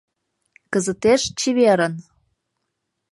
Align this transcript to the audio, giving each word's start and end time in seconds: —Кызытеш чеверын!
—Кызытеш 0.71 1.21
чеверын! 1.39 1.93